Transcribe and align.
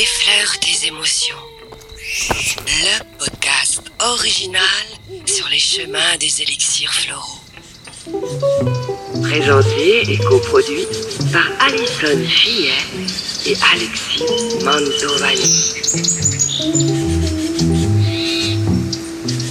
Effleure 0.00 0.60
tes 0.60 0.86
émotions. 0.86 1.34
Le 2.66 3.18
podcast 3.18 3.82
original 3.98 4.62
sur 5.26 5.48
les 5.48 5.58
chemins 5.58 6.16
des 6.20 6.40
élixirs 6.40 6.94
floraux. 6.94 7.40
Présenté 9.22 10.08
et 10.08 10.18
coproduit 10.18 10.86
par 11.32 11.48
Alison 11.66 12.24
Fillet 12.28 12.70
et 13.46 13.56
Alexis 13.74 14.22
Mantovani. 14.62 15.74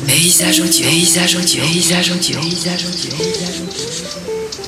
Paysage 0.07 0.61
audio, 0.61 0.87
paysage 0.87 1.35
audio, 1.35 1.61
paysage 1.61 2.11
audio, 2.11 2.39
paysage 2.39 2.85
audio, 2.85 3.17
paysage 3.17 3.61
audio. 3.63 4.66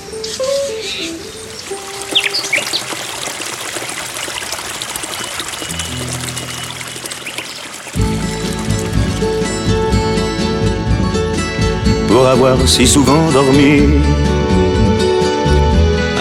Avoir 12.27 12.67
si 12.67 12.87
souvent 12.87 13.31
dormi 13.31 13.81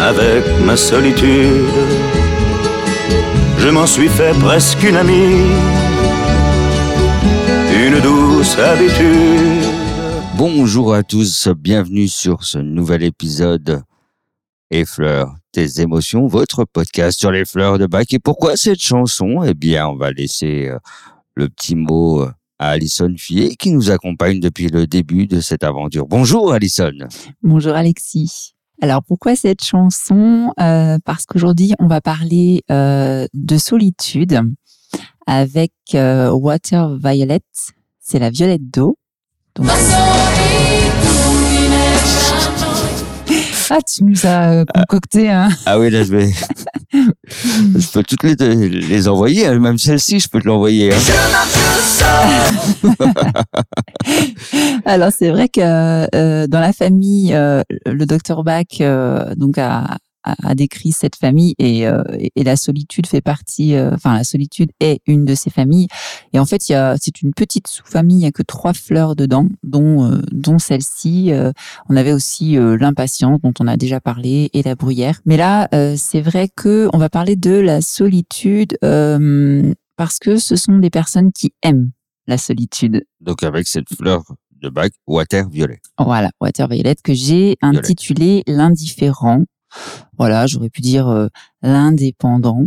avec 0.01 0.45
ma 0.65 0.77
solitude. 0.77 1.67
Je 3.59 3.69
m'en 3.69 3.87
suis 3.87 4.09
fait 4.09 4.33
presque 4.39 4.83
une 4.83 4.97
amie, 4.97 5.43
une 7.75 8.01
douce 8.01 8.59
habitude. 8.59 9.65
Bonjour 10.37 10.95
à 10.95 11.03
tous, 11.03 11.49
bienvenue 11.49 12.09
sur 12.09 12.45
ce 12.45 12.59
nouvel 12.59 13.03
épisode 13.03 13.83
Effleure 14.71 15.35
tes 15.53 15.81
émotions, 15.81 16.27
votre 16.27 16.65
podcast 16.65 17.19
sur 17.19 17.33
les 17.33 17.45
fleurs 17.45 17.79
de 17.79 17.87
bac. 17.87 18.13
Et 18.13 18.19
pourquoi 18.19 18.57
cette 18.57 18.81
chanson? 18.81 19.43
Eh 19.45 19.55
bien, 19.55 19.89
on 19.89 19.97
va 19.97 20.13
laisser 20.13 20.69
euh, 20.69 20.79
le 21.35 21.49
petit 21.49 21.75
mot 21.75 22.23
euh, 22.23 22.31
à 22.59 22.71
Alison 22.71 23.13
Fillet 23.17 23.55
qui 23.57 23.71
nous 23.73 23.91
accompagne 23.91 24.41
depuis 24.41 24.69
le 24.69 24.87
début 24.87 25.27
de 25.27 25.41
cette 25.41 25.65
aventure. 25.65 26.07
Bonjour 26.07 26.53
Alison. 26.53 26.93
Bonjour 27.43 27.75
Alexis. 27.75 28.55
Alors 28.81 29.03
pourquoi 29.03 29.35
cette 29.37 29.65
chanson? 29.65 30.53
Euh, 30.61 30.99
Parce 31.05 31.27
qu'aujourd'hui 31.27 31.75
on 31.79 31.87
va 31.87 32.01
parler 32.01 32.63
euh, 32.71 33.27
de 33.35 33.59
solitude 33.59 34.41
avec 35.27 35.73
euh, 35.95 36.31
Water 36.31 36.97
Violet. 36.97 37.41
C'est 38.01 38.19
la 38.19 38.31
violette 38.31 38.71
d'eau. 38.71 38.99
Donc- 39.55 39.67
Ah, 43.71 43.79
tu 43.83 44.05
nous 44.05 44.25
as 44.25 44.51
euh, 44.53 44.65
concocté 44.75 45.29
un. 45.31 45.49
Ah 45.67 45.79
oui, 45.79 45.91
là 45.91 46.03
je 46.03 46.15
vais... 46.15 46.31
je 46.93 47.93
peux 47.93 48.03
toutes 48.03 48.23
les, 48.23 48.35
les 48.35 49.09
envoyer, 49.09 49.47
hein, 49.47 49.59
même 49.59 49.77
celle-ci 49.79 50.21
je 50.21 50.29
peux 50.29 50.41
te 50.41 50.47
l'envoyer. 50.47 50.93
hein. 50.95 50.99
Alors 54.87 55.11
c'est 55.13 55.31
vrai 55.31 55.49
que 55.49 55.61
euh, 55.61 56.47
dans 56.47 56.61
la 56.61 56.73
famille, 56.73 57.35
euh, 57.35 57.63
le 57.85 58.07
docteur 58.07 58.45
Bach 58.45 58.65
euh, 58.81 59.35
donc 59.35 59.59
a, 59.59 59.99
a, 60.25 60.35
a 60.51 60.55
décrit 60.55 60.93
cette 60.93 61.17
famille 61.17 61.55
et, 61.59 61.87
euh, 61.87 62.03
et 62.35 62.45
la 62.45 62.57
solitude 62.57 63.07
fait 63.07 63.21
partie. 63.21 63.75
euh, 63.75 63.93
Enfin, 63.95 64.15
la 64.17 64.25
solitude 64.25 64.71
est 64.81 65.01
une 65.07 65.25
de 65.25 65.35
ces 65.35 65.51
familles. 65.51 65.89
Et 66.33 66.39
en 66.39 66.45
fait, 66.47 66.69
il 66.69 66.73
y 66.73 66.75
a 66.75 66.97
c'est 67.01 67.23
une 67.23 67.33
petite 67.35 67.67
sous-famille. 67.69 68.19
Il 68.19 68.23
y 68.23 68.27
a 68.27 68.33
que 68.33 68.43
trois 68.43 68.73
fleurs 68.75 69.17
dedans, 69.17 69.49
dont 69.63 70.11
euh, 70.11 70.21
dont 70.33 70.59
celle-ci. 70.59 71.33
Euh, 71.33 71.53
on 71.89 71.97
avait 71.97 72.13
aussi 72.13 72.57
euh, 72.59 72.77
l'impatience 72.77 73.41
dont 73.43 73.55
on 73.61 73.67
a 73.67 73.77
déjà 73.77 74.01
parlé 74.01 74.51
et 74.53 74.63
la 74.63 74.75
bruyère. 74.75 75.21
Mais 75.25 75.37
là, 75.37 75.69
euh, 75.75 75.95
c'est 75.97 76.21
vrai 76.21 76.49
que 76.55 76.89
on 76.93 76.99
va 76.99 77.09
parler 77.09 77.37
de 77.37 77.53
la 77.53 77.81
solitude 77.81 78.77
euh, 78.85 79.73
parce 79.97 80.19
que 80.19 80.37
ce 80.37 80.57
sont 80.57 80.79
des 80.79 80.91
personnes 80.91 81.33
qui 81.33 81.53
aiment 81.63 81.91
la 82.27 82.39
solitude. 82.39 83.05
Donc 83.21 83.43
avec 83.43 83.67
cette 83.67 83.89
fleur 83.95 84.23
de 84.61 84.69
bac, 84.69 84.93
water 85.07 85.49
violet. 85.49 85.81
Voilà, 85.99 86.31
Water 86.41 86.67
Violet, 86.69 86.97
que 87.03 87.15
j'ai 87.15 87.57
intitulé 87.63 88.43
L'indifférent. 88.47 89.45
Voilà, 90.17 90.47
j'aurais 90.47 90.71
pu 90.71 90.81
dire 90.81 91.09
euh, 91.09 91.29
l'indépendant. 91.63 92.65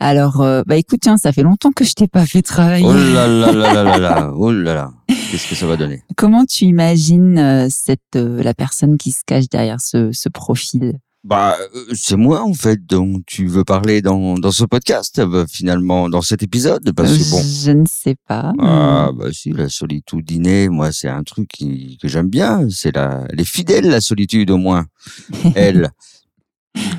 Alors, 0.00 0.42
euh, 0.42 0.62
bah 0.66 0.76
écoute, 0.76 1.00
tiens, 1.02 1.16
ça 1.16 1.32
fait 1.32 1.42
longtemps 1.42 1.72
que 1.72 1.84
je 1.84 1.94
t'ai 1.94 2.08
pas 2.08 2.26
fait 2.26 2.42
travailler. 2.42 2.84
Oh 2.86 2.92
là 2.92 3.26
là 3.26 3.52
là 3.52 3.72
là 3.72 3.82
là 3.82 3.98
là, 3.98 4.32
oh 4.36 4.52
là 4.52 4.74
là, 4.74 4.90
qu'est-ce 5.08 5.48
que 5.48 5.54
ça 5.54 5.66
va 5.66 5.76
donner? 5.76 6.02
Comment 6.16 6.44
tu 6.44 6.64
imagines 6.64 7.38
euh, 7.38 7.68
cette 7.70 8.16
euh, 8.16 8.42
la 8.42 8.54
personne 8.54 8.98
qui 8.98 9.12
se 9.12 9.22
cache 9.26 9.48
derrière 9.48 9.80
ce, 9.80 10.12
ce 10.12 10.28
profil? 10.28 10.98
Bah, 11.24 11.56
c'est 11.92 12.14
moi 12.14 12.42
en 12.44 12.52
fait 12.52 12.86
dont 12.86 13.20
tu 13.26 13.48
veux 13.48 13.64
parler 13.64 14.00
dans, 14.00 14.34
dans 14.34 14.52
ce 14.52 14.64
podcast, 14.64 15.18
euh, 15.18 15.44
finalement, 15.50 16.08
dans 16.08 16.22
cet 16.22 16.44
épisode, 16.44 16.92
parce 16.92 17.18
que 17.18 17.30
bon. 17.30 17.42
Je 17.42 17.72
ne 17.72 17.84
sais 17.84 18.14
pas. 18.28 18.52
Ah 18.60 19.10
bah 19.12 19.32
si, 19.32 19.50
la 19.50 19.68
solitude 19.68 20.24
dîner, 20.24 20.68
moi 20.68 20.92
c'est 20.92 21.08
un 21.08 21.24
truc 21.24 21.48
qui, 21.48 21.98
que 22.00 22.06
j'aime 22.06 22.28
bien. 22.28 22.68
C'est 22.70 22.94
la, 22.94 23.26
les 23.32 23.44
fidèles 23.44 23.88
la 23.88 24.00
solitude 24.00 24.52
au 24.52 24.56
moins. 24.56 24.86
Elle. 25.56 25.90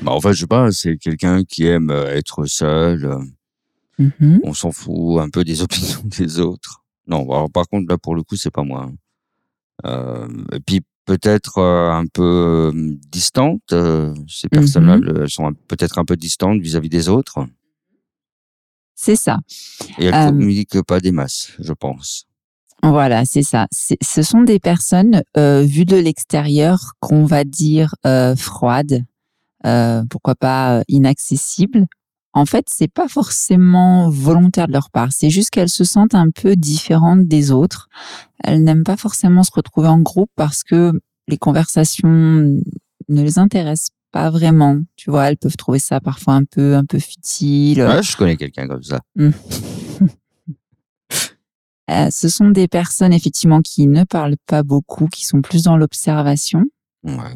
Bah 0.01 0.11
en 0.11 0.21
fait 0.21 0.33
je 0.33 0.41
sais 0.41 0.47
pas, 0.47 0.71
c'est 0.71 0.97
quelqu'un 0.97 1.43
qui 1.43 1.65
aime 1.67 1.89
euh, 1.89 2.13
être 2.15 2.45
seul. 2.45 3.05
euh, 3.05 3.19
Mhm. 3.99 4.41
On 4.43 4.53
s'en 4.53 4.71
fout 4.71 5.19
un 5.19 5.29
peu 5.29 5.43
des 5.43 5.61
opinions 5.63 6.01
des 6.05 6.39
autres. 6.39 6.83
Non, 7.07 7.23
alors, 7.31 7.49
par 7.49 7.67
contre 7.67 7.88
là 7.89 7.97
pour 7.97 8.13
le 8.15 8.21
coup 8.23 8.35
c'est 8.35 8.51
pas 8.51 8.61
moi. 8.63 8.83
hein. 8.91 8.95
Euh, 9.85 10.27
et 10.53 10.59
puis 10.59 10.81
peut-être 11.05 11.57
euh, 11.57 11.89
un 11.91 12.05
peu 12.05 12.71
distante. 13.09 13.61
euh, 13.73 14.13
ces 14.27 14.49
personnes-là, 14.49 14.97
le- 14.97 15.23
elles 15.23 15.29
sont 15.31 15.51
peut-être 15.67 15.97
un 15.97 16.05
peu 16.05 16.15
distantes 16.15 16.59
vis-à-vis 16.61 16.89
des 16.89 17.09
autres. 17.09 17.45
C'est 18.95 19.15
ça. 19.15 19.39
Et 19.99 20.05
elles 20.05 20.13
Euh, 20.13 20.25
communiquent 20.29 20.81
pas 20.83 20.99
des 20.99 21.11
masses, 21.11 21.53
je 21.59 21.73
pense. 21.73 22.25
Voilà, 22.83 23.25
c'est 23.25 23.44
ça. 23.44 23.67
Ce 23.71 24.21
sont 24.21 24.41
des 24.44 24.59
personnes 24.59 25.23
vues 25.35 25.85
de 25.85 25.97
l'extérieur 25.97 26.94
qu'on 26.99 27.25
va 27.25 27.44
dire 27.44 27.95
euh, 28.05 28.35
froides, 28.35 29.03
euh, 29.66 30.03
pourquoi 30.09 30.35
pas 30.35 30.79
euh, 30.79 30.84
inaccessibles. 30.88 31.88
En 32.34 32.45
fait, 32.45 32.68
c'est 32.69 32.91
pas 32.91 33.07
forcément 33.07 34.09
volontaire 34.09 34.68
de 34.68 34.73
leur 34.73 34.91
part. 34.91 35.12
C'est 35.12 35.29
juste 35.29 35.50
qu'elles 35.50 35.69
se 35.69 35.84
sentent 35.84 36.13
un 36.13 36.29
peu 36.29 36.56
différentes 36.56 37.25
des 37.28 37.51
autres. 37.51 37.90
Elles 38.44 38.63
n'aiment 38.63 38.84
pas 38.84 38.97
forcément 38.97 39.44
se 39.44 39.51
retrouver 39.51 39.88
en 39.88 40.00
groupe 40.00 40.29
parce 40.35 40.63
que 40.63 40.91
les 41.28 41.38
conversations 41.38 42.07
ne 42.09 42.62
les 43.23 43.40
intéressent 43.40 43.90
pas 44.12 44.29
vraiment. 44.29 44.79
Tu 44.95 45.09
vois, 45.09 45.29
elles 45.29 45.38
peuvent 45.38 45.57
trouver 45.57 45.79
ça 45.79 46.00
parfois 46.00 46.35
un 46.35 46.44
peu 46.44 46.75
un 46.75 46.85
peu 46.85 47.00
futile. 47.00 47.81
Ouais, 47.81 48.03
je 48.03 48.16
connais 48.16 48.38
quelqu'un 48.38 48.68
comme 48.68 48.84
ça. 48.84 49.01
Euh, 51.89 52.09
ce 52.12 52.28
sont 52.28 52.50
des 52.50 52.68
personnes 52.68 53.13
effectivement 53.13 53.62
qui 53.62 53.88
ne 53.88 54.03
parlent 54.03 54.35
pas 54.45 54.62
beaucoup, 54.62 55.07
qui 55.07 55.25
sont 55.25 55.41
plus 55.41 55.63
dans 55.63 55.78
l'observation 55.78 56.66
Ouais. 57.03 57.34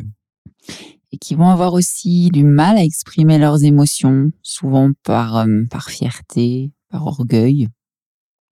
Et 1.11 1.17
qui 1.17 1.35
vont 1.35 1.49
avoir 1.49 1.73
aussi 1.73 2.29
du 2.29 2.43
mal 2.43 2.77
à 2.77 2.83
exprimer 2.83 3.37
leurs 3.37 3.63
émotions, 3.63 4.31
souvent 4.41 4.91
par 5.03 5.37
euh, 5.37 5.63
par 5.69 5.89
fierté, 5.89 6.71
par 6.89 7.05
orgueil. 7.07 7.67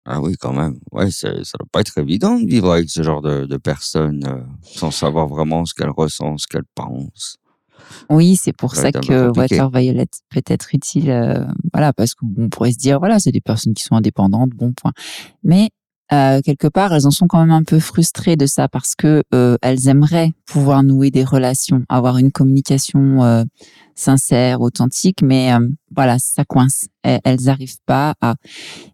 Ah 0.05 0.21
oui, 0.21 0.35
quand 0.39 0.53
même. 0.53 0.79
Ouais, 0.91 1.11
ça 1.11 1.29
doit 1.31 1.67
pas 1.71 1.81
être 1.81 1.97
évident 1.99 2.39
de 2.39 2.47
vivre 2.47 2.71
avec 2.71 2.89
ce 2.89 3.03
genre 3.03 3.21
de, 3.21 3.45
de 3.45 3.57
personnes 3.57 4.25
euh, 4.25 4.41
sans 4.63 4.91
savoir 4.91 5.27
vraiment 5.27 5.65
ce 5.65 5.73
qu'elles 5.73 5.89
ressentent, 5.89 6.39
ce 6.39 6.47
qu'elles 6.47 6.63
pensent. 6.73 7.37
Oui, 8.09 8.35
c'est 8.35 8.53
pour 8.53 8.75
Ça 8.75 8.91
que. 8.91 9.37
Water 9.37 9.69
Violet 9.69 10.07
peut 10.29 10.41
être 10.47 10.73
utile, 10.73 11.11
euh, 11.11 11.45
voilà, 11.73 11.93
parce 11.93 12.13
qu'on 12.13 12.49
pourrait 12.49 12.71
se 12.71 12.77
dire, 12.77 12.99
voilà, 12.99 13.19
c'est 13.19 13.31
des 13.31 13.41
personnes 13.41 13.73
qui 13.73 13.83
sont 13.83 13.95
indépendantes, 13.95 14.51
bon 14.51 14.73
point. 14.73 14.93
Mais 15.43 15.69
euh, 16.11 16.41
quelque 16.41 16.67
part, 16.67 16.93
elles 16.93 17.05
en 17.05 17.11
sont 17.11 17.27
quand 17.27 17.39
même 17.39 17.51
un 17.51 17.63
peu 17.63 17.79
frustrées 17.79 18.35
de 18.35 18.47
ça 18.47 18.67
parce 18.67 18.95
que 18.95 19.23
euh, 19.33 19.57
elles 19.61 19.87
aimeraient 19.87 20.31
pouvoir 20.45 20.83
nouer 20.83 21.11
des 21.11 21.23
relations, 21.23 21.83
avoir 21.87 22.17
une 22.17 22.31
communication 22.31 23.23
euh, 23.23 23.43
sincère, 23.99 24.61
authentique, 24.61 25.21
mais 25.21 25.53
euh, 25.53 25.67
voilà, 25.95 26.17
ça 26.17 26.45
coince. 26.45 26.87
Elles, 27.03 27.19
elles 27.23 27.49
arrivent 27.49 27.81
pas 27.85 28.15
à. 28.21 28.35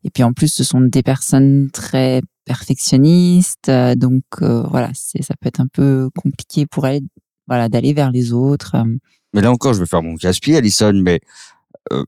Et 0.04 0.10
puis 0.10 0.24
en 0.24 0.34
plus, 0.34 0.54
ce 0.54 0.64
sont 0.64 0.82
des 0.82 1.04
personnes 1.04 1.70
très 1.72 2.22
perfectionnistes, 2.44 3.70
euh, 3.70 3.96
donc 3.96 4.24
euh, 4.42 4.64
voilà, 4.70 4.92
c'est 4.94 5.24
ça 5.24 5.36
peut 5.40 5.48
être 5.48 5.62
un 5.62 5.68
peu 5.68 6.10
compliqué 6.22 6.66
pour 6.66 6.86
elles, 6.86 7.04
voilà, 7.48 7.70
d'aller 7.70 7.94
vers 7.94 8.12
les 8.12 8.34
autres. 8.34 8.76
Mais 9.34 9.42
là 9.42 9.52
encore, 9.52 9.74
je 9.74 9.80
vais 9.80 9.86
faire 9.86 10.04
mon 10.04 10.16
casse-pied, 10.16 10.58
Alison, 10.58 10.94
mais 10.94 11.20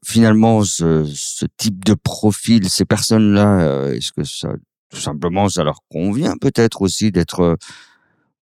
finalement, 0.03 0.63
ce, 0.63 1.05
ce 1.05 1.45
type 1.55 1.85
de 1.85 1.93
profil, 1.93 2.67
ces 2.67 2.83
personnes-là, 2.85 3.91
est-ce 3.93 4.11
que 4.11 4.23
ça, 4.23 4.49
tout 4.89 4.99
simplement, 4.99 5.49
ça 5.49 5.63
leur 5.63 5.79
convient 5.89 6.35
peut-être 6.39 6.81
aussi 6.81 7.11
d'être 7.11 7.41
euh, 7.41 7.55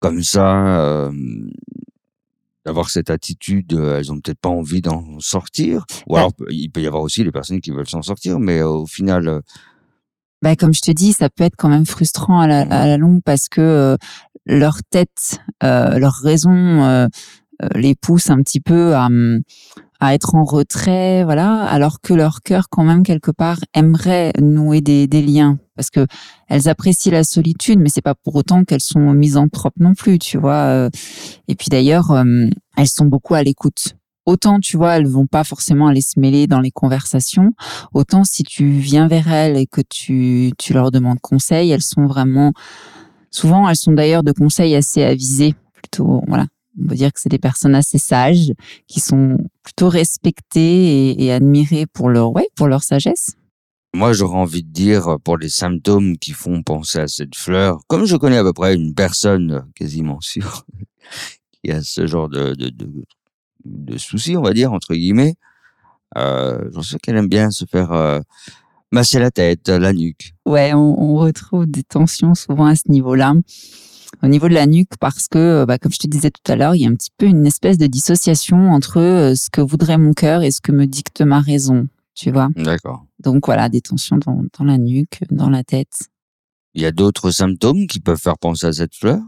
comme 0.00 0.22
ça, 0.22 0.80
euh, 0.80 1.10
d'avoir 2.64 2.90
cette 2.90 3.10
attitude, 3.10 3.72
euh, 3.74 3.98
elles 3.98 4.12
ont 4.12 4.20
peut-être 4.20 4.40
pas 4.40 4.48
envie 4.48 4.80
d'en 4.82 5.18
sortir, 5.20 5.84
ou 6.06 6.14
Bah- 6.14 6.20
alors 6.20 6.32
il 6.50 6.68
peut 6.70 6.82
y 6.82 6.86
avoir 6.86 7.02
aussi 7.02 7.24
les 7.24 7.32
personnes 7.32 7.60
qui 7.60 7.70
veulent 7.70 7.88
s'en 7.88 8.02
sortir, 8.02 8.38
mais 8.38 8.62
au 8.62 8.86
final, 8.86 9.40
Bah, 10.42 10.54
comme 10.56 10.74
je 10.74 10.82
te 10.82 10.90
dis, 10.90 11.12
ça 11.12 11.30
peut 11.30 11.44
être 11.44 11.56
quand 11.56 11.68
même 11.70 11.86
frustrant 11.86 12.40
à 12.40 12.46
la, 12.46 12.60
à 12.60 12.86
la 12.86 12.98
longue 12.98 13.22
parce 13.24 13.48
que 13.48 13.60
euh, 13.60 13.96
leur 14.44 14.78
tête, 14.90 15.38
euh, 15.64 15.98
leur 15.98 16.12
raison 16.14 16.52
euh, 16.84 17.06
les 17.74 17.94
pousse 17.94 18.28
un 18.30 18.42
petit 18.42 18.60
peu 18.60 18.94
à, 18.94 19.06
hum, 19.06 19.40
à 20.00 20.14
être 20.14 20.34
en 20.34 20.44
retrait, 20.44 21.24
voilà, 21.24 21.64
alors 21.64 22.00
que 22.00 22.14
leur 22.14 22.42
cœur 22.42 22.68
quand 22.70 22.84
même 22.84 23.02
quelque 23.02 23.30
part 23.30 23.58
aimerait 23.74 24.32
nouer 24.40 24.80
des, 24.80 25.06
des 25.06 25.22
liens 25.22 25.58
parce 25.76 25.90
que 25.90 26.06
elles 26.48 26.68
apprécient 26.68 27.12
la 27.12 27.22
solitude, 27.22 27.78
mais 27.78 27.90
c'est 27.90 28.00
pas 28.00 28.14
pour 28.14 28.34
autant 28.34 28.64
qu'elles 28.64 28.80
sont 28.80 29.12
misanthropes 29.12 29.78
non 29.78 29.94
plus, 29.94 30.18
tu 30.18 30.38
vois. 30.38 30.54
euh. 30.54 30.90
Et 31.48 31.54
puis 31.54 31.68
d'ailleurs, 31.70 32.10
euh, 32.10 32.46
elles 32.76 32.88
sont 32.88 33.04
beaucoup 33.04 33.34
à 33.34 33.42
l'écoute. 33.42 33.94
Autant, 34.24 34.58
tu 34.58 34.76
vois, 34.76 34.96
elles 34.96 35.06
vont 35.06 35.26
pas 35.26 35.44
forcément 35.44 35.86
aller 35.86 36.00
se 36.00 36.18
mêler 36.18 36.48
dans 36.48 36.58
les 36.60 36.72
conversations. 36.72 37.52
Autant 37.94 38.24
si 38.24 38.42
tu 38.42 38.70
viens 38.70 39.06
vers 39.06 39.30
elles 39.32 39.56
et 39.56 39.66
que 39.66 39.82
tu, 39.88 40.50
tu 40.58 40.72
leur 40.72 40.90
demandes 40.90 41.20
conseil, 41.20 41.70
elles 41.70 41.82
sont 41.82 42.06
vraiment, 42.06 42.52
souvent, 43.30 43.68
elles 43.68 43.76
sont 43.76 43.92
d'ailleurs 43.92 44.24
de 44.24 44.32
conseils 44.32 44.74
assez 44.74 45.04
avisés, 45.04 45.54
plutôt, 45.74 46.24
voilà. 46.26 46.46
On 46.80 46.88
peut 46.88 46.94
dire 46.94 47.12
que 47.12 47.20
c'est 47.20 47.28
des 47.28 47.38
personnes 47.38 47.74
assez 47.74 47.98
sages, 47.98 48.52
qui 48.86 49.00
sont 49.00 49.38
plutôt 49.62 49.88
respectées 49.88 51.10
et, 51.10 51.24
et 51.24 51.32
admirées 51.32 51.86
pour 51.86 52.08
leur, 52.08 52.32
ouais, 52.34 52.48
pour 52.54 52.68
leur 52.68 52.82
sagesse. 52.82 53.36
Moi, 53.94 54.12
j'aurais 54.12 54.36
envie 54.36 54.62
de 54.62 54.70
dire, 54.70 55.16
pour 55.24 55.38
les 55.38 55.48
symptômes 55.48 56.18
qui 56.18 56.32
font 56.32 56.62
penser 56.62 56.98
à 56.98 57.08
cette 57.08 57.34
fleur, 57.34 57.80
comme 57.86 58.04
je 58.04 58.16
connais 58.16 58.36
à 58.36 58.42
peu 58.42 58.52
près 58.52 58.74
une 58.74 58.94
personne 58.94 59.52
euh, 59.52 59.60
quasiment 59.74 60.20
sûre 60.20 60.66
qui 61.64 61.70
a 61.70 61.82
ce 61.82 62.06
genre 62.06 62.28
de, 62.28 62.52
de, 62.54 62.68
de, 62.68 63.04
de 63.64 63.96
soucis, 63.96 64.36
on 64.36 64.42
va 64.42 64.52
dire, 64.52 64.72
entre 64.74 64.94
guillemets, 64.94 65.36
euh, 66.18 66.68
j'en 66.74 66.82
sais 66.82 66.98
qu'elle 66.98 67.16
aime 67.16 67.28
bien 67.28 67.50
se 67.50 67.64
faire 67.64 67.92
euh, 67.92 68.20
masser 68.92 69.18
la 69.18 69.30
tête, 69.30 69.68
la 69.68 69.92
nuque. 69.94 70.34
Ouais, 70.44 70.74
on, 70.74 71.00
on 71.00 71.16
retrouve 71.16 71.66
des 71.66 71.82
tensions 71.82 72.34
souvent 72.34 72.66
à 72.66 72.76
ce 72.76 72.90
niveau-là. 72.90 73.34
Au 74.22 74.28
niveau 74.28 74.48
de 74.48 74.54
la 74.54 74.66
nuque, 74.66 74.96
parce 75.00 75.28
que, 75.28 75.64
bah, 75.64 75.78
comme 75.78 75.92
je 75.92 75.98
te 75.98 76.06
disais 76.06 76.30
tout 76.30 76.50
à 76.50 76.56
l'heure, 76.56 76.74
il 76.74 76.82
y 76.82 76.86
a 76.86 76.88
un 76.88 76.94
petit 76.94 77.10
peu 77.16 77.26
une 77.26 77.46
espèce 77.46 77.78
de 77.78 77.86
dissociation 77.86 78.70
entre 78.70 79.00
euh, 79.00 79.34
ce 79.34 79.50
que 79.50 79.60
voudrait 79.60 79.98
mon 79.98 80.12
cœur 80.12 80.42
et 80.42 80.50
ce 80.50 80.60
que 80.60 80.72
me 80.72 80.86
dicte 80.86 81.22
ma 81.22 81.40
raison, 81.40 81.88
tu 82.14 82.30
vois. 82.30 82.48
D'accord. 82.56 83.04
Donc 83.20 83.46
voilà, 83.46 83.68
des 83.68 83.80
tensions 83.80 84.18
dans, 84.18 84.42
dans 84.58 84.64
la 84.64 84.78
nuque, 84.78 85.20
dans 85.30 85.50
la 85.50 85.64
tête. 85.64 86.08
Il 86.74 86.82
y 86.82 86.86
a 86.86 86.92
d'autres 86.92 87.30
symptômes 87.30 87.86
qui 87.86 88.00
peuvent 88.00 88.20
faire 88.20 88.38
penser 88.38 88.66
à 88.66 88.72
cette 88.72 88.94
fleur? 88.94 89.20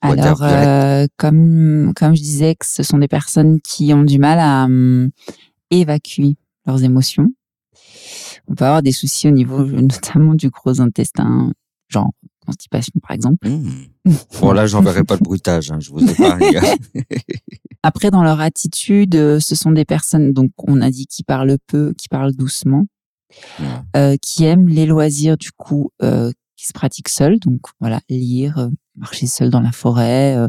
Alors, 0.00 0.42
euh, 0.42 1.06
comme, 1.16 1.92
comme 1.96 2.14
je 2.14 2.22
disais, 2.22 2.54
que 2.54 2.66
ce 2.66 2.82
sont 2.82 2.98
des 2.98 3.08
personnes 3.08 3.60
qui 3.60 3.92
ont 3.94 4.04
du 4.04 4.18
mal 4.18 4.38
à 4.38 4.64
hum, 4.64 5.10
évacuer 5.70 6.36
leurs 6.66 6.84
émotions. 6.84 7.28
On 8.48 8.54
peut 8.54 8.64
avoir 8.64 8.82
des 8.82 8.92
soucis 8.92 9.28
au 9.28 9.32
niveau 9.32 9.64
notamment 9.64 10.34
du 10.34 10.50
gros 10.50 10.80
intestin, 10.80 11.52
genre 11.88 12.12
constipation 12.48 12.92
par 13.02 13.12
exemple. 13.12 13.48
Mmh. 13.48 14.12
Bon, 14.40 14.52
là, 14.52 14.66
j'enverrai 14.66 15.04
pas 15.04 15.16
de 15.16 15.22
bruitage, 15.22 15.70
hein, 15.70 15.78
je 15.80 15.90
vous 15.90 16.00
épargne. 16.00 16.58
Après, 17.82 18.10
dans 18.10 18.22
leur 18.22 18.40
attitude, 18.40 19.14
euh, 19.14 19.38
ce 19.40 19.54
sont 19.54 19.70
des 19.72 19.84
personnes, 19.84 20.32
donc 20.32 20.50
on 20.66 20.80
a 20.80 20.90
dit 20.90 21.06
qui 21.06 21.22
parlent 21.22 21.56
peu, 21.66 21.92
qui 21.96 22.08
parlent 22.08 22.34
doucement, 22.34 22.86
Ouais. 23.60 23.66
euh, 23.96 24.16
qui 24.22 24.44
aiment 24.44 24.68
les 24.68 24.86
loisirs 24.86 25.36
du 25.36 25.50
coup, 25.52 25.90
euh, 26.02 26.32
qui 26.56 26.66
se 26.66 26.72
pratiquent 26.72 27.10
seuls. 27.10 27.38
Donc 27.38 27.60
voilà, 27.78 28.00
lire, 28.08 28.70
marcher 28.96 29.26
seul 29.26 29.50
dans 29.50 29.60
la 29.60 29.70
forêt, 29.72 30.34
euh, 30.36 30.48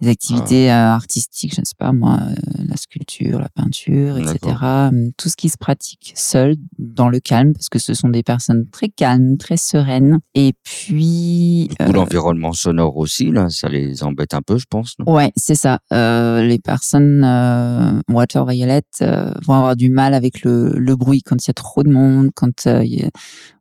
les 0.00 0.08
activités 0.08 0.70
euh, 0.70 0.74
artistiques, 0.92 1.54
je 1.54 1.60
ne 1.62 1.64
sais 1.64 1.74
pas 1.78 1.92
moi, 1.92 2.18
euh, 2.20 2.34
la 2.68 2.76
sculpture, 2.76 3.38
la 3.40 3.48
peinture, 3.48 4.18
etc. 4.18 4.56
Hum, 4.92 5.12
Tout 5.16 5.28
ce 5.30 5.36
qui 5.36 5.48
se 5.48 5.56
pratique 5.56 6.12
seul, 6.16 6.56
dans 6.78 7.08
le 7.08 7.18
calme, 7.20 7.52
parce 7.54 7.68
que 7.68 7.78
ce 7.78 7.94
sont 7.94 8.08
des 8.10 8.22
personnes 8.22 8.66
très 8.70 8.88
calmes, 8.90 9.36
très 9.38 9.56
sereines. 9.56 10.18
Et 10.34 10.52
puis, 10.62 11.68
coup, 11.86 11.92
l'environnement 11.92 12.52
sonore 12.52 12.96
aussi, 12.96 13.30
là, 13.30 13.48
ça 13.50 13.68
les 13.68 14.02
embête 14.02 14.34
un 14.34 14.42
peu, 14.42 14.58
je 14.58 14.66
pense. 14.68 14.94
Non? 14.98 15.12
Ouais, 15.12 15.32
c'est 15.36 15.54
ça. 15.54 15.80
Euh, 15.92 16.42
les 16.42 16.58
personnes 16.58 17.22
euh, 17.24 18.00
water 18.10 18.44
violet 18.46 18.82
euh, 19.02 19.32
vont 19.46 19.54
avoir 19.54 19.76
du 19.76 19.88
mal 19.90 20.14
avec 20.14 20.42
le, 20.42 20.70
le 20.78 20.96
bruit 20.96 21.22
quand 21.22 21.36
il 21.44 21.48
y 21.48 21.50
a 21.50 21.54
trop 21.54 21.82
de 21.82 21.90
monde, 21.90 22.30
quand 22.34 22.66
euh, 22.66 22.84
il 22.84 23.00
y 23.00 23.02
a- 23.04 23.10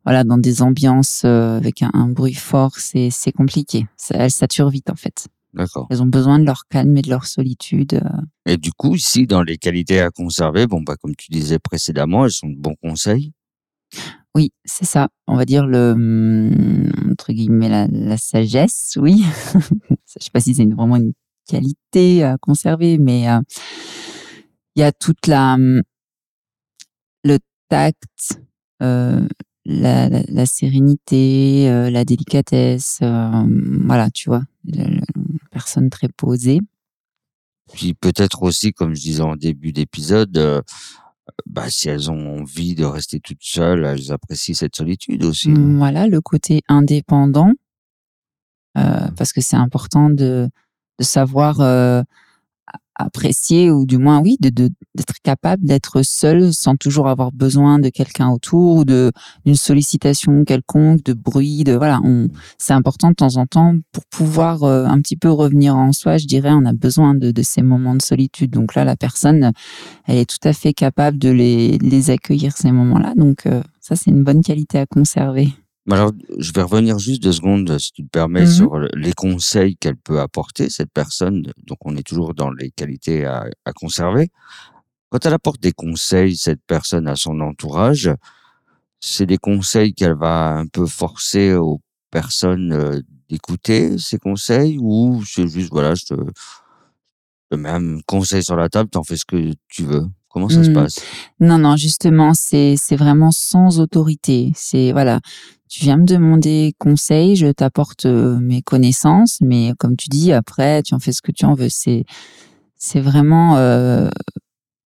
voilà 0.04 0.24
dans 0.24 0.38
des 0.38 0.62
ambiances 0.62 1.24
euh, 1.26 1.58
avec 1.58 1.82
un, 1.82 1.90
un 1.94 2.08
bruit 2.08 2.34
fort, 2.36 2.74
c'est 2.78 3.32
compliqué. 3.36 3.88
Ça- 3.98 4.16
elles 4.18 4.32
saturent 4.32 4.70
vite 4.70 4.90
en 4.90 4.96
fait. 4.96 5.28
D'accord. 5.56 5.88
Elles 5.90 6.02
ont 6.04 6.08
besoin 6.08 6.38
de 6.38 6.46
leur 6.46 6.64
calme 6.70 6.96
et 6.98 7.02
de 7.02 7.10
leur 7.10 7.26
solitude. 7.26 7.94
euh. 7.94 8.22
Et 8.46 8.58
du 8.58 8.72
coup, 8.74 8.96
ici, 8.96 9.26
dans 9.26 9.42
les 9.42 9.58
qualités 9.58 10.02
à 10.02 10.10
conserver, 10.12 10.68
bon, 10.68 10.82
bah, 10.82 10.96
comme 11.02 11.16
tu 11.16 11.32
disais 11.32 11.60
précédemment, 11.60 12.26
elles 12.26 12.32
sont 12.32 12.50
de 12.50 12.58
bons 12.58 12.76
conseils? 12.82 13.32
Oui, 14.36 14.52
c'est 14.66 14.86
ça. 14.86 15.08
On 15.28 15.38
va 15.38 15.46
dire 15.46 15.66
le 15.66 15.92
hum, 15.94 16.92
entre 17.12 17.32
guillemets 17.32 17.70
la, 17.70 17.88
la 17.88 18.18
sagesse. 18.18 18.98
Oui. 19.02 19.24
Je 19.90 20.24
sais 20.24 20.30
pas 20.32 20.42
si 20.42 20.54
c'est 20.54 20.66
vraiment 20.66 20.98
une 20.98 21.14
qualité 21.48 22.24
à 22.24 22.38
conserver, 22.38 22.98
mais 22.98 23.30
euh, 23.30 23.40
il 24.76 24.82
y 24.82 24.84
a 24.84 24.92
toute 24.92 25.28
la 25.28 25.54
hum, 25.54 25.82
le 27.24 27.38
tact, 27.70 28.40
euh, 28.82 29.26
la, 29.66 30.10
la, 30.10 30.22
la 30.28 30.46
sérénité, 30.46 31.70
euh, 31.70 31.90
la 31.90 32.06
délicatesse. 32.06 33.00
voilà, 33.02 34.12
tu 34.12 34.30
vois, 34.30 34.44
le- 34.66 34.84
le- 34.84 35.02
une 35.15 35.15
personne 35.56 35.90
très 35.90 36.10
posée. 36.10 36.60
Puis 37.74 37.94
peut-être 37.94 38.44
aussi, 38.44 38.74
comme 38.74 38.94
je 38.94 39.02
disais 39.02 39.22
en 39.24 39.38
début 39.38 39.72
d'épisode, 39.72 40.38
euh, 40.38 40.62
bah, 41.46 41.70
si 41.70 41.88
elles 41.88 42.12
ont 42.12 42.42
envie 42.42 42.76
de 42.76 42.84
rester 42.84 43.22
toutes 43.22 43.42
seules, 43.42 43.86
elles 43.86 44.12
apprécient 44.12 44.54
cette 44.54 44.76
solitude 44.76 45.24
aussi. 45.24 45.48
Hum, 45.48 45.78
Voilà, 45.78 46.08
le 46.08 46.20
côté 46.20 46.62
indépendant, 46.68 47.54
euh, 48.78 49.08
parce 49.16 49.32
que 49.32 49.40
c'est 49.40 49.56
important 49.56 50.10
de, 50.10 50.50
de 51.00 51.04
savoir 51.04 51.62
euh, 51.62 52.04
apprécier 52.96 53.72
ou 53.72 53.86
du 53.86 53.98
moins, 53.98 54.22
oui, 54.22 54.38
de 54.42 54.50
de- 54.50 54.70
d'être 54.96 55.16
capable 55.24 55.66
d'être 55.66 56.02
seul 56.04 56.54
sans 56.54 56.76
toujours 56.76 57.08
avoir 57.08 57.32
besoin 57.32 57.80
de 57.80 57.90
quelqu'un 57.90 58.30
autour 58.30 58.78
ou 58.78 58.86
de 58.86 59.12
d'une 59.46 59.56
sollicitation 59.56 60.44
quelconque, 60.46 61.04
de 61.04 61.14
bruit, 61.14 61.64
de 61.64 61.74
voilà. 61.74 62.00
On, 62.04 62.28
c'est 62.58 62.74
important 62.74 63.10
de 63.10 63.16
temps 63.16 63.38
en 63.38 63.46
temps 63.46 63.76
pour 63.92 64.06
pouvoir 64.06 64.64
euh, 64.64 64.86
un 64.86 65.00
petit 65.02 65.18
peu 65.18 65.30
revenir 65.30 65.76
en 65.76 65.92
soi. 65.92 66.18
Je 66.18 66.26
dirais, 66.28 66.52
on 66.52 66.66
a 66.66 66.74
besoin 66.74 67.16
de, 67.16 67.32
de 67.32 67.42
ces 67.42 67.62
moments 67.62 67.96
de 67.96 68.02
solitude. 68.02 68.52
Donc 68.52 68.76
là, 68.76 68.86
la 68.86 68.96
personne, 68.96 69.52
elle 70.06 70.18
est 70.18 70.30
tout 70.30 70.48
à 70.48 70.54
fait 70.54 70.74
capable 70.74 71.18
de 71.18 71.30
les, 71.30 71.78
les 71.80 72.10
accueillir 72.10 72.56
ces 72.56 72.72
moments-là. 72.72 73.14
Donc 73.16 73.46
euh, 73.46 73.62
ça, 73.82 73.96
c'est 73.96 74.12
une 74.12 74.24
bonne 74.24 74.42
qualité 74.42 74.80
à 74.80 74.86
conserver. 74.86 75.50
Alors, 75.92 76.12
je 76.40 76.52
vais 76.52 76.64
revenir 76.64 76.98
juste 76.98 77.22
deux 77.22 77.32
secondes, 77.32 77.78
si 77.78 77.92
tu 77.92 78.04
te 78.04 78.10
permets, 78.10 78.42
Mhm. 78.46 78.48
sur 78.48 78.78
le- 78.78 78.90
les 78.96 79.14
conseils 79.14 79.76
qu'elle 79.78 79.98
peut 79.98 80.20
apporter, 80.20 80.70
cette 80.70 80.92
personne. 80.92 81.44
Donc, 81.64 81.78
on 81.86 81.96
est 81.96 82.02
toujours 82.06 82.34
dans 82.34 82.50
les 82.52 82.72
qualités 82.72 83.26
à, 83.26 83.46
à 83.66 83.72
conserver. 83.74 84.30
Quand 85.10 85.24
elle 85.26 85.34
apporte 85.34 85.62
des 85.62 85.72
conseils, 85.74 86.36
cette 86.38 86.62
personne 86.66 87.08
à 87.08 87.16
son 87.16 87.40
entourage, 87.40 88.10
c'est 89.00 89.28
des 89.28 89.38
conseils 89.38 89.94
qu'elle 89.94 90.16
va 90.16 90.54
un 90.58 90.66
peu 90.66 90.88
forcer 90.88 91.54
aux 91.54 91.80
personnes 92.10 92.74
euh, 92.74 93.02
d'écouter 93.30 93.98
ces 94.00 94.18
conseils 94.18 94.78
ou 94.82 95.24
c'est 95.26 95.48
juste, 95.48 95.70
voilà, 95.72 95.94
je 95.94 96.06
te, 96.06 96.14
je 96.16 96.22
te 97.52 97.56
mets 97.56 97.70
un 97.70 98.00
conseil 98.08 98.44
sur 98.44 98.56
la 98.56 98.70
table, 98.70 98.90
t'en 98.90 99.04
fais 99.04 99.18
ce 99.18 99.26
que 99.26 99.54
tu 99.68 99.84
veux. 99.84 100.06
Comment 100.30 100.50
ça 100.50 100.64
se 100.64 100.70
Mhm. 100.70 100.74
passe? 100.76 101.00
Non, 101.40 101.58
non, 101.58 101.78
justement, 101.78 102.34
c'est 102.34 102.76
c'est 102.78 102.98
vraiment 102.98 103.32
sans 103.32 103.80
autorité. 103.80 104.52
C'est 104.56 104.92
voilà, 104.92 105.22
tu 105.70 105.82
viens 105.82 105.98
me 105.98 106.06
demander 106.06 106.74
conseil, 106.78 107.36
je 107.36 107.48
t'apporte 107.48 108.06
euh, 108.06 108.40
mes 108.40 108.62
connaissances, 108.62 109.40
mais 109.42 109.74
comme 109.80 109.96
tu 109.96 110.10
dis, 110.10 110.32
après, 110.32 110.84
tu 110.84 110.94
en 110.94 111.00
fais 111.00 111.12
ce 111.12 111.22
que 111.22 111.32
tu 111.32 111.46
en 111.46 111.54
veux. 111.54 111.70
C'est 111.70 112.06
c'est 112.76 113.00
vraiment 113.00 113.58
euh, 113.58 114.10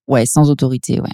ouais, 0.07 0.25
sans 0.25 0.49
autorité, 0.49 1.01
ouais. 1.01 1.09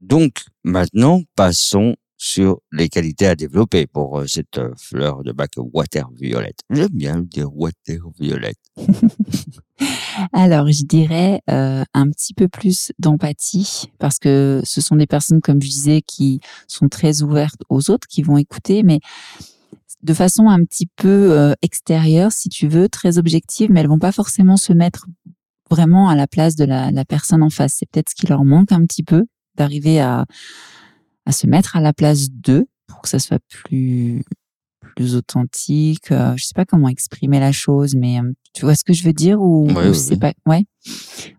Donc, 0.00 0.44
maintenant, 0.64 1.22
passons 1.34 1.96
sur 2.16 2.60
les 2.72 2.88
qualités 2.88 3.26
à 3.26 3.34
développer 3.34 3.86
pour 3.86 4.20
euh, 4.20 4.26
cette 4.26 4.60
fleur 4.78 5.22
de 5.22 5.32
bac 5.32 5.52
water 5.56 6.08
violette. 6.12 6.60
J'aime 6.70 6.88
bien 6.92 7.16
le 7.16 7.24
dire 7.24 7.54
water 7.54 8.00
violette. 8.18 8.58
Alors, 10.32 10.70
je 10.70 10.84
dirais 10.84 11.40
euh, 11.50 11.84
un 11.94 12.08
petit 12.10 12.34
peu 12.34 12.48
plus 12.48 12.92
d'empathie 12.98 13.90
parce 13.98 14.18
que 14.18 14.60
ce 14.64 14.80
sont 14.80 14.96
des 14.96 15.06
personnes, 15.06 15.40
comme 15.40 15.60
je 15.60 15.68
disais, 15.68 16.02
qui 16.02 16.40
sont 16.68 16.88
très 16.88 17.22
ouvertes 17.22 17.62
aux 17.68 17.90
autres, 17.90 18.06
qui 18.06 18.22
vont 18.22 18.36
écouter, 18.36 18.82
mais 18.82 19.00
de 20.02 20.14
façon 20.14 20.48
un 20.48 20.62
petit 20.64 20.88
peu 20.96 21.32
euh, 21.32 21.54
extérieure, 21.62 22.30
si 22.30 22.48
tu 22.48 22.68
veux, 22.68 22.88
très 22.88 23.18
objective, 23.18 23.70
mais 23.70 23.80
elles 23.80 23.88
vont 23.88 23.98
pas 23.98 24.12
forcément 24.12 24.56
se 24.56 24.72
mettre 24.72 25.06
vraiment 25.70 26.08
à 26.08 26.14
la 26.14 26.26
place 26.26 26.56
de 26.56 26.64
la, 26.64 26.90
la 26.90 27.04
personne 27.04 27.42
en 27.42 27.50
face. 27.50 27.76
C'est 27.78 27.90
peut-être 27.90 28.10
ce 28.10 28.14
qui 28.14 28.26
leur 28.26 28.44
manque 28.44 28.70
un 28.70 28.84
petit 28.84 29.02
peu 29.02 29.24
d'arriver 29.56 30.00
à, 30.00 30.26
à 31.26 31.32
se 31.32 31.46
mettre 31.46 31.76
à 31.76 31.80
la 31.80 31.92
place 31.92 32.30
d'eux 32.30 32.66
pour 32.86 33.00
que 33.00 33.08
ça 33.08 33.18
soit 33.18 33.40
plus 33.48 34.22
plus 34.96 35.14
authentique. 35.16 36.10
Euh, 36.10 36.34
je 36.36 36.44
sais 36.44 36.52
pas 36.54 36.64
comment 36.64 36.88
exprimer 36.88 37.40
la 37.40 37.52
chose, 37.52 37.94
mais 37.94 38.18
euh, 38.20 38.32
tu 38.52 38.64
vois 38.64 38.74
ce 38.74 38.84
que 38.84 38.92
je 38.92 39.02
veux 39.04 39.12
dire 39.12 39.40
ou, 39.40 39.70
Ouais, 39.72 39.88
ou 39.88 39.94
c'est 39.94 40.16
pas 40.18 40.32
ouais. 40.46 40.64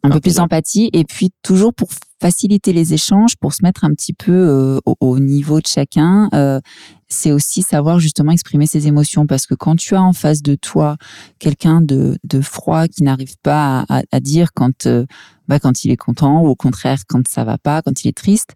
Un 0.03 0.07
Un 0.07 0.09
peu 0.09 0.15
peu 0.15 0.21
plus 0.21 0.33
d'em- 0.35 0.43
d'empathie 0.43 0.89
et 0.93 1.03
puis 1.03 1.29
toujours 1.43 1.73
pour 1.73 1.89
faciliter 2.19 2.73
les 2.73 2.93
échanges, 2.93 3.35
pour 3.37 3.53
se 3.53 3.61
mettre 3.63 3.83
un 3.83 3.91
petit 3.91 4.13
peu 4.13 4.31
euh, 4.31 4.79
au, 4.85 4.95
au 4.99 5.19
niveau 5.19 5.59
de 5.61 5.67
chacun. 5.67 6.29
euh, 6.33 6.59
c'est 7.07 7.31
aussi 7.31 7.61
savoir 7.61 7.99
justement 7.99 8.31
exprimer 8.31 8.65
ses 8.65 8.87
émotions 8.87 9.27
parce 9.27 9.45
que 9.45 9.53
quand 9.53 9.75
tu 9.75 9.93
as 9.95 10.01
en 10.01 10.11
face 10.13 10.41
de 10.41 10.55
toi 10.55 10.97
quelqu'un 11.37 11.81
de, 11.81 12.17
de 12.23 12.41
froid 12.41 12.87
qui 12.87 13.03
n'arrive 13.03 13.35
pas 13.43 13.81
à, 13.87 13.99
à- 13.99 14.03
à 14.11 14.19
dire 14.19 14.49
quand 14.55 14.87
euh, 14.87 15.05
bah, 15.47 15.59
quand 15.59 15.85
il 15.85 15.91
est 15.91 15.97
content 15.97 16.41
ou 16.41 16.47
au 16.47 16.55
contraire 16.55 17.03
quand 17.07 17.27
ça 17.27 17.43
va 17.43 17.59
pas, 17.59 17.83
quand 17.83 18.03
il 18.03 18.07
est 18.07 18.17
triste. 18.17 18.53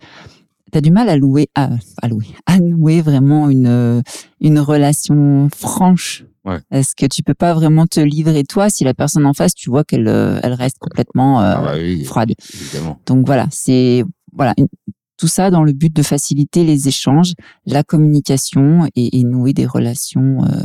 T'as 0.71 0.81
du 0.81 0.91
mal 0.91 1.09
à 1.09 1.17
louer, 1.17 1.49
à, 1.55 1.69
à 2.01 2.07
louer, 2.07 2.27
à 2.45 2.59
nouer 2.59 3.01
vraiment 3.01 3.49
une 3.49 4.01
une 4.41 4.59
relation 4.59 5.49
franche. 5.55 6.23
Ouais. 6.45 6.59
Est-ce 6.71 6.95
que 6.95 7.05
tu 7.05 7.21
peux 7.23 7.33
pas 7.33 7.53
vraiment 7.53 7.85
te 7.85 7.99
livrer 7.99 8.43
toi 8.43 8.69
si 8.69 8.83
la 8.83 8.93
personne 8.93 9.25
en 9.25 9.33
face, 9.33 9.53
tu 9.53 9.69
vois 9.69 9.83
qu'elle 9.83 10.07
euh, 10.07 10.39
elle 10.41 10.53
reste 10.53 10.77
complètement 10.79 11.41
euh, 11.41 11.53
Ah 11.57 11.61
bah 11.61 11.73
oui, 11.77 12.03
froide? 12.05 12.33
évidemment. 12.53 12.99
Donc 13.05 13.25
voilà, 13.25 13.47
c'est 13.51 14.03
voilà 14.33 14.53
une- 14.57 14.67
tout 15.17 15.27
ça 15.27 15.51
dans 15.51 15.63
le 15.65 15.73
but 15.73 15.93
de 15.93 16.01
faciliter 16.01 16.63
les 16.63 16.87
échanges, 16.87 17.33
la 17.65 17.83
communication 17.83 18.87
et, 18.95 19.19
et 19.19 19.23
nouer 19.25 19.51
des 19.53 19.65
relations 19.65 20.43
euh, 20.45 20.63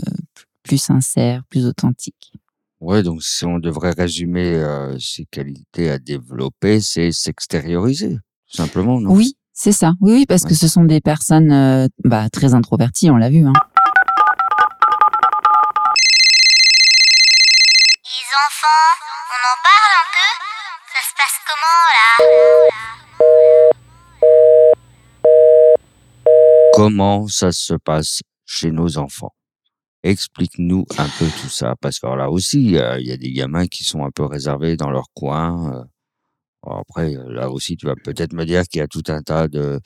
plus 0.62 0.78
sincères, 0.78 1.42
plus 1.50 1.66
authentiques. 1.66 2.32
Ouais, 2.80 3.02
donc 3.02 3.22
si 3.22 3.44
on 3.44 3.58
devrait 3.58 3.90
résumer 3.96 4.54
euh, 4.54 4.96
ces 5.00 5.24
qualités 5.24 5.90
à 5.90 5.98
développer, 5.98 6.80
c'est 6.80 7.10
s'extérioriser, 7.12 8.14
tout 8.14 8.56
simplement, 8.56 9.00
non? 9.00 9.12
Oui, 9.12 9.34
c'est 9.56 9.72
ça. 9.72 9.92
Oui, 10.00 10.12
oui, 10.12 10.26
parce 10.26 10.42
que 10.44 10.54
ce 10.54 10.66
sont 10.68 10.82
des 10.84 11.00
personnes 11.00 11.52
euh, 11.52 11.86
bah, 12.04 12.28
très 12.28 12.54
introverties, 12.54 13.08
on 13.10 13.16
l'a 13.16 13.30
vu. 13.30 13.46
Hein. 13.46 13.52
Les 18.04 18.26
enfants, 18.46 18.90
on 19.30 19.40
en 19.46 19.56
parle 19.62 19.94
un 20.02 20.06
peu 20.12 20.28
Ça 20.92 21.00
se 21.08 21.14
passe 21.16 21.36
comment 21.46 21.82
là? 21.94 22.08
Comment 26.74 27.28
ça 27.28 27.52
se 27.52 27.74
passe 27.74 28.20
chez 28.44 28.72
nos 28.72 28.98
enfants? 28.98 29.32
Explique-nous 30.02 30.84
un 30.98 31.08
peu 31.18 31.26
tout 31.40 31.48
ça, 31.48 31.74
parce 31.80 31.98
que 32.00 32.06
alors 32.06 32.16
là 32.16 32.28
aussi, 32.30 32.76
euh, 32.76 32.98
il 33.00 33.06
y 33.06 33.12
a 33.12 33.16
des 33.16 33.32
gamins 33.32 33.66
qui 33.66 33.84
sont 33.84 34.04
un 34.04 34.10
peu 34.10 34.24
réservés 34.24 34.76
dans 34.76 34.90
leur 34.90 35.06
coin. 35.14 35.72
euh. 35.74 35.84
Après, 36.66 37.16
euh, 37.16 37.32
là 37.32 37.50
aussi, 37.50 37.76
tu 37.76 37.86
vas 37.86 37.94
peut-être 38.02 38.32
me 38.32 38.44
dire 38.44 38.62
qu'il 38.64 38.78
y 38.78 38.82
a 38.82 38.88
tout 38.88 39.02
un 39.08 39.22
tas 39.22 39.48
de, 39.48 39.80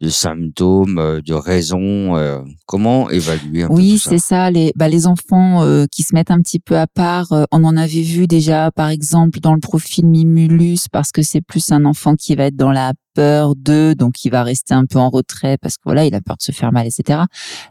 de 0.00 0.08
symptômes, 0.08 0.98
euh, 0.98 1.20
de 1.22 1.32
raisons. 1.34 2.16
euh. 2.16 2.40
Comment 2.66 3.08
évaluer 3.10 3.62
un 3.62 3.68
peu 3.68 3.74
Oui, 3.74 3.98
ça? 3.98 4.10
c'est 4.10 4.18
ça. 4.18 4.50
Les, 4.50 4.72
bah, 4.76 4.88
les 4.88 5.06
enfants 5.06 5.62
euh, 5.62 5.86
qui 5.90 6.02
se 6.02 6.14
mettent 6.14 6.30
un 6.30 6.40
petit 6.40 6.58
peu 6.60 6.76
à 6.78 6.86
part, 6.86 7.32
euh, 7.32 7.44
on 7.52 7.64
en 7.64 7.76
avait 7.76 8.02
vu 8.02 8.26
déjà, 8.26 8.70
par 8.72 8.88
exemple, 8.88 9.40
dans 9.40 9.54
le 9.54 9.60
profil 9.60 10.06
Mimulus, 10.06 10.88
parce 10.90 11.10
que 11.12 11.22
c'est 11.22 11.40
plus 11.40 11.70
un 11.72 11.84
enfant 11.84 12.14
qui 12.16 12.34
va 12.34 12.44
être 12.46 12.56
dans 12.56 12.72
la 12.72 12.92
peur 13.14 13.54
de, 13.56 13.94
donc 13.96 14.24
il 14.24 14.30
va 14.30 14.42
rester 14.42 14.74
un 14.74 14.86
peu 14.86 14.98
en 14.98 15.08
retrait 15.08 15.56
parce 15.58 15.76
que 15.76 15.82
voilà, 15.84 16.04
il 16.04 16.14
a 16.16 16.20
peur 16.20 16.36
de 16.36 16.42
se 16.42 16.50
faire 16.50 16.72
mal, 16.72 16.86
etc. 16.86 17.20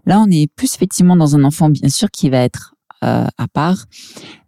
Là, 0.06 0.20
on 0.22 0.32
est 0.32 0.50
plus 0.56 0.74
effectivement 0.74 1.18
dans 1.18 1.36
un 1.36 1.44
enfant, 1.44 1.70
bien 1.70 1.90
sûr, 1.90 2.10
qui 2.10 2.30
va 2.30 2.38
être 2.40 2.74
euh, 3.04 3.26
à 3.38 3.48
part, 3.48 3.86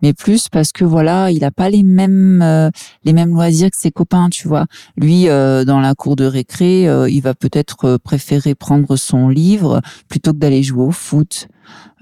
mais 0.01 0.13
plus 0.13 0.49
parce 0.49 0.71
que 0.71 0.85
voilà, 0.85 1.31
il 1.31 1.43
a 1.43 1.51
pas 1.51 1.69
les 1.69 1.83
mêmes 1.83 2.41
euh, 2.41 2.69
les 3.03 3.13
mêmes 3.13 3.31
loisirs 3.31 3.69
que 3.69 3.77
ses 3.77 3.91
copains, 3.91 4.29
tu 4.29 4.47
vois. 4.47 4.65
Lui, 4.97 5.29
euh, 5.29 5.65
dans 5.65 5.79
la 5.79 5.95
cour 5.95 6.15
de 6.15 6.25
récré, 6.25 6.87
euh, 6.87 7.09
il 7.09 7.21
va 7.21 7.33
peut-être 7.33 7.85
euh, 7.85 7.97
préférer 7.97 8.55
prendre 8.55 8.95
son 8.95 9.29
livre 9.29 9.81
plutôt 10.09 10.31
que 10.31 10.37
d'aller 10.37 10.63
jouer 10.63 10.85
au 10.85 10.91
foot. 10.91 11.47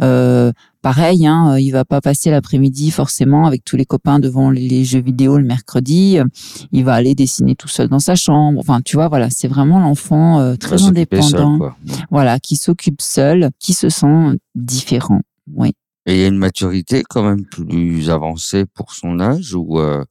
Euh, 0.01 0.51
pareil, 0.81 1.25
hein, 1.25 1.57
il 1.57 1.71
va 1.71 1.85
pas 1.85 2.01
passer 2.01 2.29
l'après-midi 2.29 2.91
forcément 2.91 3.45
avec 3.45 3.63
tous 3.63 3.77
les 3.77 3.85
copains 3.85 4.19
devant 4.19 4.49
les, 4.49 4.83
jeux 4.83 5.01
vidéo 5.01 5.37
le 5.37 5.45
mercredi. 5.45 6.17
Il 6.71 6.83
va 6.83 6.93
aller 6.93 7.15
dessiner 7.15 7.55
tout 7.55 7.67
seul 7.67 7.87
dans 7.87 7.99
sa 7.99 8.15
chambre. 8.15 8.59
Enfin, 8.59 8.81
tu 8.83 8.97
vois, 8.97 9.07
voilà, 9.07 9.29
c'est 9.29 9.47
vraiment 9.47 9.79
l'enfant 9.79 10.39
euh, 10.39 10.55
très 10.55 10.77
seul, 10.77 10.89
indépendant, 10.89 11.57
quoi. 11.57 11.75
voilà, 12.11 12.39
qui 12.39 12.55
s'occupe 12.55 13.01
seul, 13.01 13.49
qui 13.59 13.73
se 13.73 13.89
sent 13.89 14.37
différent. 14.55 15.21
Oui. 15.55 15.73
Et 16.05 16.15
il 16.15 16.19
y 16.19 16.23
a 16.23 16.27
une 16.27 16.37
maturité 16.37 17.03
quand 17.09 17.23
même 17.23 17.45
plus 17.45 18.09
avancée 18.09 18.65
pour 18.65 18.93
son 18.93 19.19
âge 19.19 19.55
ou 19.55 19.79
euh, 19.79 20.03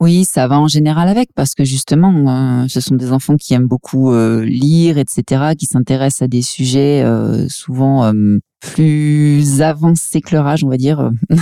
Oui, 0.00 0.24
ça 0.24 0.48
va 0.48 0.58
en 0.58 0.66
général 0.66 1.08
avec 1.08 1.30
parce 1.34 1.54
que 1.54 1.64
justement, 1.64 2.62
euh, 2.62 2.66
ce 2.68 2.80
sont 2.80 2.96
des 2.96 3.12
enfants 3.12 3.36
qui 3.36 3.54
aiment 3.54 3.68
beaucoup 3.68 4.12
euh, 4.12 4.44
lire, 4.44 4.98
etc., 4.98 5.54
qui 5.56 5.66
s'intéressent 5.66 6.22
à 6.22 6.28
des 6.28 6.42
sujets 6.42 7.04
souvent 7.48 8.12
plus 8.60 9.62
avancés 9.62 10.20
que 10.20 10.34
leur 10.34 10.46
âge, 10.46 10.64
on 10.64 10.68
va 10.68 10.76
dire. 10.76 11.10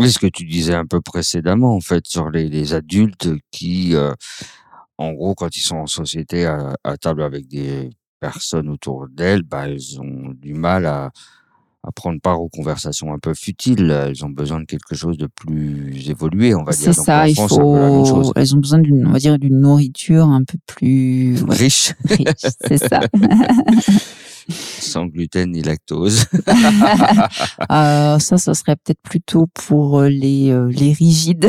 Oui, 0.00 0.12
ce 0.12 0.20
que 0.20 0.28
tu 0.28 0.44
disais 0.44 0.76
un 0.76 0.86
peu 0.86 1.00
précédemment, 1.00 1.74
en 1.74 1.80
fait, 1.80 2.06
sur 2.06 2.30
les, 2.30 2.48
les 2.48 2.72
adultes 2.72 3.30
qui, 3.50 3.96
en 4.96 5.12
gros, 5.12 5.34
quand 5.34 5.56
ils 5.56 5.60
sont 5.60 5.78
en 5.78 5.88
société 5.88 6.46
à, 6.46 6.76
à 6.84 6.96
table 6.96 7.20
avec 7.20 7.48
des 7.48 7.90
personnes 8.20 8.68
autour 8.68 9.08
d'elles, 9.08 9.42
bah, 9.42 9.68
elles 9.68 10.00
ont 10.00 10.32
du 10.36 10.54
mal 10.54 10.86
à, 10.86 11.10
à 11.88 11.92
prendre 11.92 12.20
part 12.20 12.42
aux 12.42 12.50
conversations 12.50 13.14
un 13.14 13.18
peu 13.18 13.32
futiles. 13.32 13.90
Elles 13.90 14.24
ont 14.24 14.28
besoin 14.28 14.60
de 14.60 14.66
quelque 14.66 14.94
chose 14.94 15.16
de 15.16 15.26
plus 15.26 16.10
évolué, 16.10 16.54
on 16.54 16.62
va 16.62 16.72
dire. 16.72 16.92
C'est 16.94 17.00
ça, 17.00 17.26
il 17.26 17.38
même 17.38 17.48
faut. 17.48 18.32
Elles 18.36 18.54
ont 18.54 18.58
besoin 18.58 18.78
d'une, 18.78 19.06
on 19.06 19.12
va 19.12 19.18
dire, 19.18 19.38
d'une 19.38 19.58
nourriture 19.58 20.26
un 20.26 20.44
peu 20.44 20.58
plus 20.66 21.42
ouais, 21.42 21.56
Riche, 21.56 21.94
riche. 22.04 22.26
C'est 22.66 22.76
ça. 22.76 23.00
sans 24.50 25.06
gluten 25.06 25.50
ni 25.50 25.62
lactose. 25.62 26.24
Euh, 27.70 28.18
ça, 28.18 28.36
ça 28.38 28.54
serait 28.54 28.76
peut-être 28.76 29.02
plutôt 29.02 29.46
pour 29.46 30.00
euh, 30.00 30.08
les 30.08 30.50
euh, 30.50 30.68
les 30.70 30.92
rigides. 30.92 31.48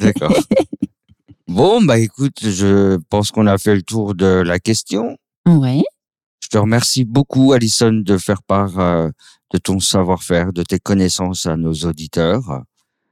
D'accord. 0.00 0.34
Bon, 1.46 1.82
bah 1.82 1.98
écoute, 1.98 2.38
je 2.40 2.96
pense 3.10 3.30
qu'on 3.30 3.46
a 3.46 3.58
fait 3.58 3.74
le 3.74 3.82
tour 3.82 4.14
de 4.14 4.26
la 4.26 4.58
question. 4.58 5.16
ouais. 5.46 5.82
Je 6.44 6.48
te 6.50 6.58
remercie 6.58 7.04
beaucoup, 7.06 7.54
Alison, 7.54 7.92
de 8.04 8.18
faire 8.18 8.42
part 8.42 8.78
euh, 8.78 9.08
de 9.50 9.56
ton 9.58 9.80
savoir-faire, 9.80 10.52
de 10.52 10.62
tes 10.62 10.78
connaissances 10.78 11.46
à 11.46 11.56
nos 11.56 11.72
auditeurs. 11.72 12.62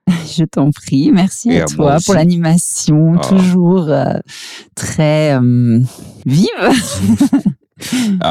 Je 0.36 0.44
t'en 0.44 0.70
prie. 0.70 1.10
Merci 1.12 1.48
Et 1.50 1.62
à 1.62 1.64
toi 1.64 1.96
pour 2.04 2.12
l'animation, 2.12 3.14
Ah. 3.16 3.26
toujours 3.26 3.88
euh, 3.88 4.18
très 4.74 5.34
euh, 5.40 5.80
vive. 6.26 6.48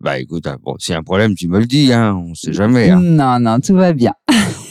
Bah 0.00 0.20
écoute, 0.20 0.46
ah, 0.46 0.56
bon, 0.62 0.76
s'il 0.78 0.92
y 0.92 0.94
a 0.94 0.98
un 0.98 1.02
problème, 1.02 1.34
tu 1.34 1.48
me 1.48 1.58
le 1.58 1.66
dis, 1.66 1.92
hein, 1.92 2.14
on 2.14 2.32
sait 2.34 2.52
jamais. 2.52 2.88
hein. 2.90 3.00
Non, 3.00 3.40
non, 3.40 3.58
tout 3.58 3.74
va 3.74 3.92
bien. 3.92 4.12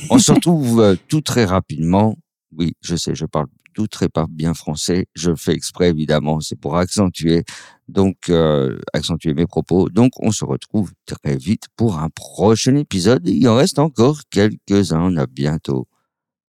On 0.09 0.19
se 0.19 0.31
retrouve 0.35 0.79
euh, 0.79 0.95
tout 1.09 1.19
très 1.19 1.43
rapidement. 1.43 2.15
Oui, 2.57 2.75
je 2.79 2.95
sais, 2.95 3.13
je 3.13 3.25
parle 3.25 3.47
tout 3.77 3.85
très 3.85 4.09
pas 4.09 4.25
bien 4.27 4.55
français. 4.55 5.05
Je 5.13 5.29
le 5.29 5.35
fais 5.35 5.53
exprès, 5.53 5.89
évidemment, 5.89 6.41
c'est 6.41 6.59
pour 6.59 6.77
accentuer, 6.77 7.43
donc 7.87 8.29
euh, 8.29 8.79
accentuer 8.91 9.35
mes 9.35 9.45
propos. 9.45 9.87
Donc, 9.89 10.13
on 10.19 10.31
se 10.31 10.43
retrouve 10.45 10.93
très 11.05 11.37
vite 11.37 11.65
pour 11.75 11.99
un 11.99 12.09
prochain 12.09 12.75
épisode. 12.75 13.27
Il 13.27 13.47
en 13.47 13.55
reste 13.55 13.77
encore 13.77 14.21
quelques-uns. 14.31 15.13
On 15.13 15.17
a 15.17 15.27
bientôt 15.27 15.87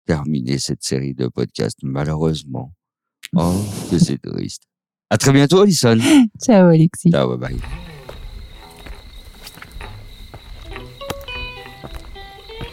terminé 0.06 0.60
cette 0.60 0.84
série 0.84 1.13
de 1.13 1.30
podcasts, 1.30 1.80
malheureusement. 1.82 2.74
Oh, 3.34 3.63
que 3.89 3.98
c'est 3.98 4.22
triste. 4.22 4.63
À 5.10 5.18
très 5.18 5.32
bientôt, 5.32 5.62
Alison. 5.62 5.98
Ciao, 6.44 6.68
Alexis. 6.68 7.10
Ciao, 7.10 7.38
bye 7.38 7.51
bye. 7.51 7.62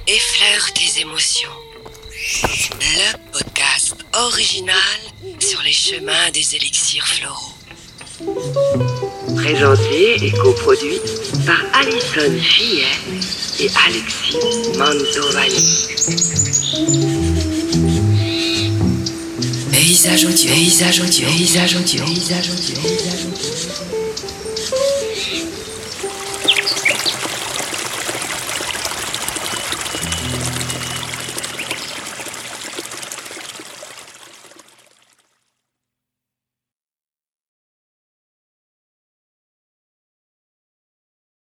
Effleure 0.08 0.72
tes 0.74 1.02
émotions. 1.02 1.50
Le 2.42 3.32
podcast 3.32 3.49
original 4.14 5.00
sur 5.38 5.62
les 5.62 5.72
chemins 5.72 6.30
des 6.32 6.56
élixirs 6.56 7.06
floraux. 7.06 7.54
Présenté 9.36 10.24
et 10.24 10.30
coproduit 10.32 11.00
par 11.46 11.60
Alison 11.80 12.38
Fillet 12.40 12.84
et 13.60 13.70
Alexis 13.86 14.36
Mantovani. 14.76 15.88
Paysage 19.72 20.24
audio, 20.24 20.50
paysage 20.52 21.00
audio, 21.00 21.26
paysage 21.26 21.74
audio, 21.76 22.04
paysage 22.04 22.50
audio, 22.50 22.82
paysage 22.82 23.24
audio. 23.24 23.29